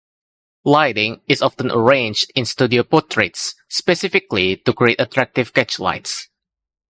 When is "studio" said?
2.45-2.81